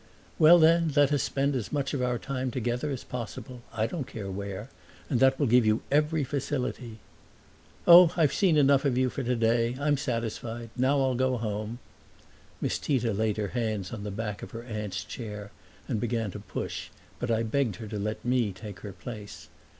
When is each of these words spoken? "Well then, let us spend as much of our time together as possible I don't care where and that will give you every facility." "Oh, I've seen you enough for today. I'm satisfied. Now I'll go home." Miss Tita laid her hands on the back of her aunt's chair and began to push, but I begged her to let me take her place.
"Well 0.39 0.57
then, 0.57 0.91
let 0.95 1.13
us 1.13 1.21
spend 1.21 1.55
as 1.55 1.71
much 1.71 1.93
of 1.93 2.01
our 2.01 2.17
time 2.17 2.49
together 2.49 2.89
as 2.89 3.03
possible 3.03 3.61
I 3.71 3.85
don't 3.85 4.07
care 4.07 4.31
where 4.31 4.71
and 5.11 5.19
that 5.19 5.39
will 5.39 5.45
give 5.45 5.63
you 5.63 5.83
every 5.91 6.23
facility." 6.23 6.97
"Oh, 7.85 8.11
I've 8.17 8.33
seen 8.33 8.55
you 8.55 8.61
enough 8.61 8.81
for 8.81 8.89
today. 9.23 9.77
I'm 9.79 9.97
satisfied. 9.97 10.71
Now 10.75 10.99
I'll 11.01 11.13
go 11.13 11.37
home." 11.37 11.77
Miss 12.61 12.79
Tita 12.79 13.13
laid 13.13 13.37
her 13.37 13.49
hands 13.49 13.91
on 13.93 14.03
the 14.03 14.09
back 14.09 14.41
of 14.41 14.49
her 14.49 14.63
aunt's 14.63 15.03
chair 15.03 15.51
and 15.87 15.99
began 16.01 16.31
to 16.31 16.39
push, 16.39 16.89
but 17.19 17.29
I 17.29 17.43
begged 17.43 17.75
her 17.75 17.87
to 17.87 17.99
let 17.99 18.25
me 18.25 18.51
take 18.53 18.79
her 18.79 18.93
place. 18.93 19.49